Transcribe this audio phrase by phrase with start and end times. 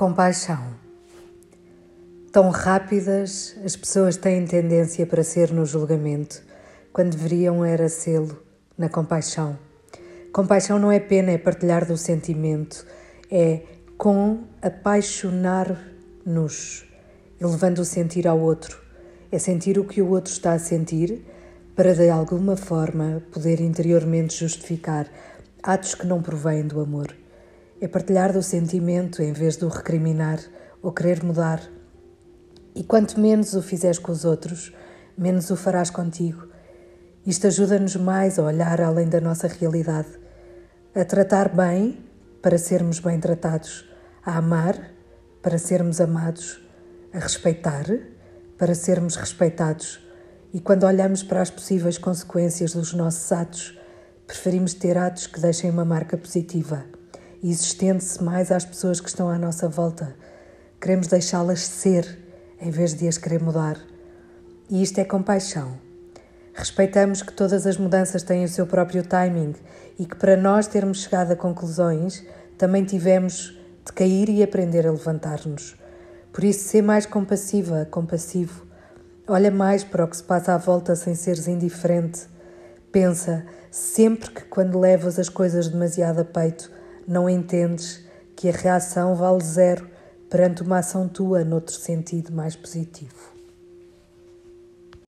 [0.00, 0.64] Compaixão.
[2.32, 6.42] Tão rápidas as pessoas têm tendência para ser no julgamento,
[6.90, 8.42] quando deveriam era sê-lo
[8.78, 9.58] na compaixão.
[10.32, 12.86] Compaixão não é pena, é partilhar do sentimento,
[13.30, 13.60] é
[13.98, 16.86] com apaixonar-nos,
[17.38, 18.80] elevando o sentir ao outro.
[19.30, 21.26] É sentir o que o outro está a sentir
[21.76, 25.06] para de alguma forma poder interiormente justificar
[25.62, 27.14] atos que não provêm do amor.
[27.82, 30.38] É partilhar do sentimento em vez de o recriminar
[30.82, 31.62] ou querer mudar.
[32.74, 34.70] E quanto menos o fizeres com os outros,
[35.16, 36.46] menos o farás contigo.
[37.24, 40.10] Isto ajuda-nos mais a olhar além da nossa realidade,
[40.94, 42.04] a tratar bem
[42.42, 43.90] para sermos bem tratados,
[44.22, 44.92] a amar
[45.40, 46.62] para sermos amados,
[47.14, 47.86] a respeitar
[48.58, 50.06] para sermos respeitados.
[50.52, 53.80] E quando olhamos para as possíveis consequências dos nossos atos,
[54.26, 56.99] preferimos ter atos que deixem uma marca positiva
[57.42, 60.14] e isso estende-se mais às pessoas que estão à nossa volta.
[60.80, 62.18] Queremos deixá-las ser
[62.60, 63.78] em vez de as querer mudar.
[64.68, 65.78] E isto é compaixão.
[66.54, 69.54] Respeitamos que todas as mudanças têm o seu próprio timing
[69.98, 72.24] e que para nós termos chegado a conclusões
[72.58, 75.76] também tivemos de cair e aprender a levantar-nos.
[76.32, 78.66] Por isso, ser mais compassiva, compassivo.
[79.26, 82.28] Olha mais para o que se passa à volta sem seres indiferente.
[82.92, 86.70] Pensa sempre que quando levas as coisas demasiado a peito,
[87.10, 88.04] não entendes
[88.36, 89.90] que a reação vale zero
[90.30, 93.39] perante uma ação tua noutro sentido mais positivo.